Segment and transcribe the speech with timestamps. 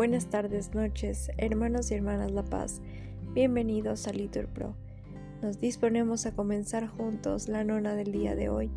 [0.00, 2.80] Buenas tardes, noches, hermanos y hermanas La Paz.
[3.34, 4.74] Bienvenidos a Litur Pro.
[5.42, 8.70] Nos disponemos a comenzar juntos la nona del día de hoy,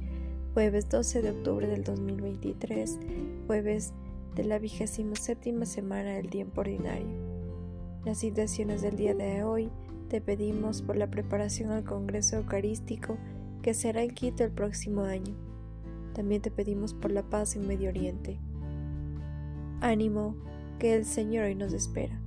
[0.54, 3.00] jueves 12 de octubre del 2023,
[3.48, 3.94] jueves
[4.36, 7.08] de la vigésima séptima semana del tiempo ordinario.
[8.04, 9.72] Las intenciones del día de hoy
[10.10, 13.18] te pedimos por la preparación al Congreso Eucarístico
[13.62, 15.38] que será en Quito el próximo año.
[16.16, 18.42] También te pedimos por la paz en Medio Oriente.
[19.80, 20.36] Ánimo,
[20.84, 22.20] que el Señor hoy nos espera.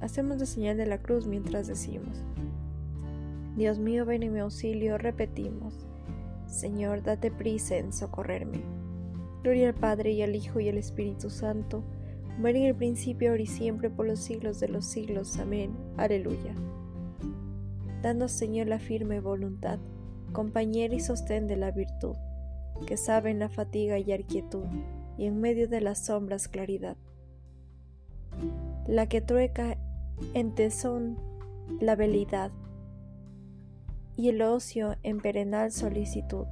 [0.00, 2.22] Hacemos la señal de la cruz mientras decimos,
[3.56, 5.74] Dios mío, ven en mi auxilio, repetimos,
[6.46, 8.60] Señor, date prisa en socorrerme.
[9.42, 11.82] Gloria al Padre y al Hijo y al Espíritu Santo,
[12.36, 15.36] como en el principio, ahora y siempre, por los siglos de los siglos.
[15.40, 15.76] Amén.
[15.96, 16.54] Aleluya.
[18.00, 19.80] Danos, Señor, la firme voluntad,
[20.30, 22.14] compañera y sostén de la virtud,
[22.86, 24.66] que sabe en la fatiga y quietud,
[25.18, 26.96] y en medio de las sombras claridad
[28.86, 29.76] la que trueca
[30.34, 31.18] en tesón
[31.80, 32.50] la velidad
[34.16, 36.46] y el ocio en perenal solicitud,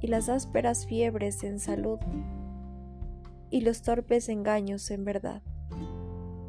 [0.00, 1.98] y las ásperas fiebres en salud,
[3.50, 5.42] y los torpes engaños en verdad.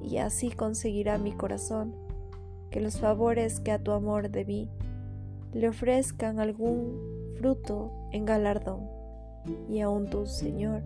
[0.03, 1.95] Y así conseguirá mi corazón
[2.69, 4.69] que los favores que a tu amor debí
[5.53, 6.99] le ofrezcan algún
[7.37, 8.87] fruto en galardón,
[9.69, 10.83] y aun tú, Señor,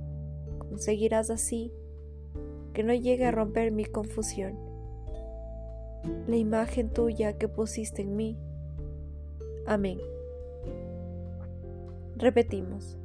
[0.70, 1.74] conseguirás así
[2.74, 4.58] que no llegue a romper mi confusión.
[6.28, 8.38] La imagen tuya que pusiste en mí.
[9.66, 10.00] Amén.
[12.18, 12.98] Repetimos.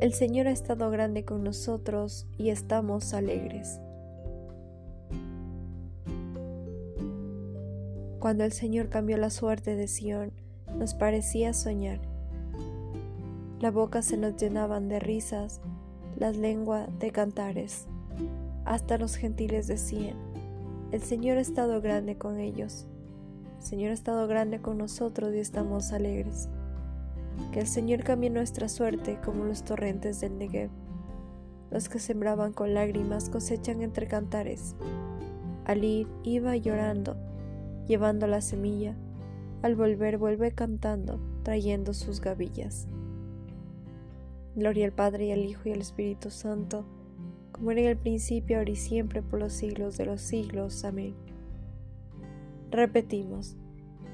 [0.00, 3.80] El Señor ha estado grande con nosotros y estamos alegres.
[8.18, 10.32] Cuando el Señor cambió la suerte de Sión,
[10.76, 12.00] nos parecía soñar.
[13.60, 15.60] La boca se nos llenaban de risas
[16.22, 17.88] las lenguas de cantares.
[18.64, 20.14] Hasta los gentiles decían,
[20.92, 22.86] el Señor ha estado grande con ellos.
[23.58, 26.48] El Señor ha estado grande con nosotros y estamos alegres.
[27.50, 30.70] Que el Señor cambie nuestra suerte como los torrentes del Negev.
[31.72, 34.76] Los que sembraban con lágrimas cosechan entre cantares.
[35.64, 37.16] Ali iba llorando,
[37.88, 38.94] llevando la semilla.
[39.62, 42.86] Al volver vuelve cantando, trayendo sus gavillas.
[44.54, 46.84] Gloria al Padre y al Hijo y al Espíritu Santo,
[47.52, 50.84] como era en el principio, ahora y siempre, por los siglos de los siglos.
[50.84, 51.14] Amén.
[52.70, 53.56] Repetimos,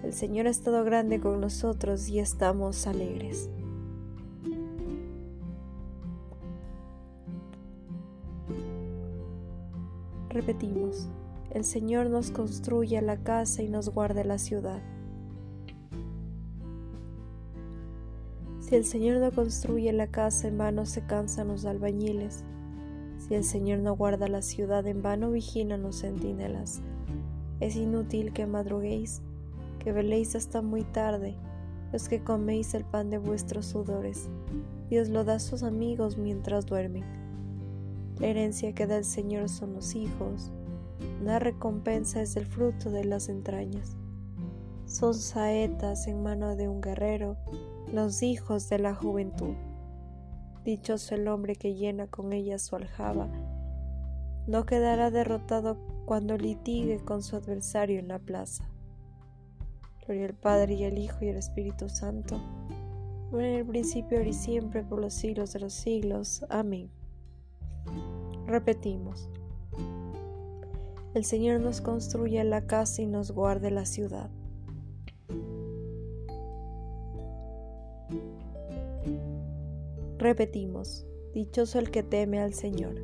[0.04, 3.50] el Señor ha estado grande con nosotros y estamos alegres.
[10.28, 11.08] Repetimos,
[11.50, 14.82] el Señor nos construye la casa y nos guarda la ciudad.
[18.68, 22.44] Si el Señor no construye la casa, en vano se cansan los albañiles.
[23.16, 26.82] Si el Señor no guarda la ciudad, en vano vigilan los centinelas.
[27.60, 29.22] Es inútil que madruguéis,
[29.78, 31.34] que veléis hasta muy tarde,
[31.94, 34.28] los que coméis el pan de vuestros sudores.
[34.90, 37.04] Dios lo da a sus amigos mientras duermen.
[38.20, 40.52] La herencia que da el Señor son los hijos.
[41.22, 43.96] Una recompensa es el fruto de las entrañas.
[44.84, 47.38] Son saetas en mano de un guerrero
[47.92, 49.54] los hijos de la juventud.
[50.64, 53.28] Dichoso el hombre que llena con ella su aljaba,
[54.46, 58.68] no quedará derrotado cuando litigue con su adversario en la plaza.
[60.06, 62.40] Gloria al Padre y al Hijo y al Espíritu Santo,
[63.32, 66.44] en el principio, ahora y siempre, por los siglos de los siglos.
[66.48, 66.90] Amén.
[68.46, 69.28] Repetimos.
[71.14, 74.30] El Señor nos construye la casa y nos guarde la ciudad.
[80.18, 82.96] Repetimos, dichoso el que teme al Señor.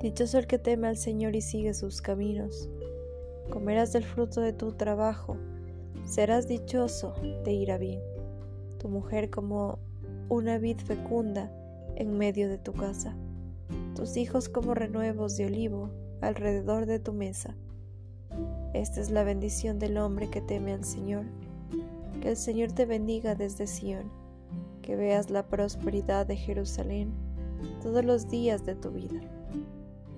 [0.00, 2.68] Dichoso el que teme al Señor y sigue sus caminos.
[3.50, 5.36] Comerás del fruto de tu trabajo,
[6.04, 8.00] serás dichoso, te irá bien.
[8.78, 9.80] Tu mujer como
[10.28, 11.52] una vid fecunda
[11.96, 13.16] en medio de tu casa,
[13.96, 15.90] tus hijos como renuevos de olivo
[16.20, 17.56] alrededor de tu mesa.
[18.74, 21.24] Esta es la bendición del hombre que teme al Señor
[22.20, 24.10] que el Señor te bendiga desde Sión,
[24.82, 27.12] que veas la prosperidad de Jerusalén
[27.82, 29.20] todos los días de tu vida,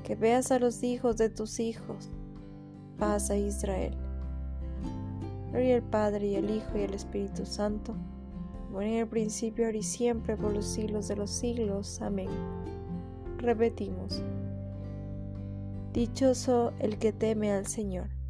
[0.03, 2.11] que veas a los hijos de tus hijos,
[2.99, 3.97] paz a Israel.
[5.51, 7.95] Gloria al Padre y al Hijo y al Espíritu Santo,
[8.67, 12.01] como en el principio, ahora y siempre, por los siglos de los siglos.
[12.01, 12.31] Amén.
[13.37, 14.23] Repetimos.
[15.93, 18.22] Dichoso el que teme al Señor.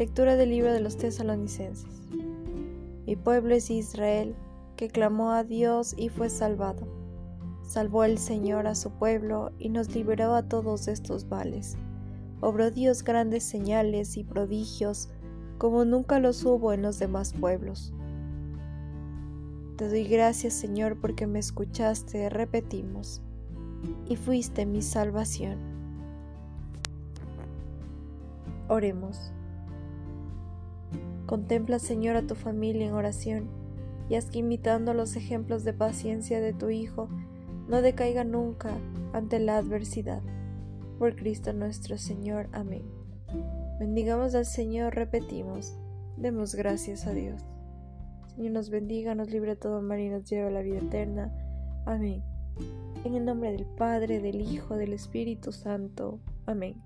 [0.00, 2.00] Lectura del libro de los tesalonicenses.
[3.04, 4.34] Mi pueblo es Israel,
[4.76, 6.88] que clamó a Dios y fue salvado.
[7.64, 11.76] Salvó el Señor a su pueblo y nos liberó a todos estos vales.
[12.40, 15.10] Obró Dios grandes señales y prodigios
[15.58, 17.92] como nunca los hubo en los demás pueblos.
[19.76, 23.20] Te doy gracias, Señor, porque me escuchaste, repetimos,
[24.08, 25.58] y fuiste mi salvación.
[28.66, 29.34] Oremos.
[31.30, 33.50] Contempla, Señor, a tu familia en oración,
[34.08, 37.08] y haz que imitando los ejemplos de paciencia de tu Hijo,
[37.68, 38.76] no decaiga nunca
[39.12, 40.22] ante la adversidad.
[40.98, 42.48] Por Cristo nuestro Señor.
[42.50, 42.82] Amén.
[43.78, 45.78] Bendigamos al Señor, repetimos,
[46.16, 47.40] demos gracias a Dios.
[48.34, 51.32] Señor nos bendiga, nos libre todo mal y nos lleve a la vida eterna.
[51.86, 52.24] Amén.
[53.04, 56.18] En el nombre del Padre, del Hijo, del Espíritu Santo.
[56.46, 56.82] Amén.